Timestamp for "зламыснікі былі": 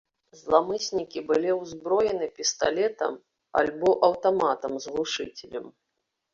0.37-1.49